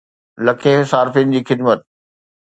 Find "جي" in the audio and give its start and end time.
1.35-1.41